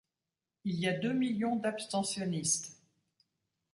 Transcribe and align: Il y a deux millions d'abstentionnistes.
Il 0.63 0.79
y 0.79 0.87
a 0.87 0.93
deux 0.93 1.13
millions 1.13 1.57
d'abstentionnistes. 1.57 2.73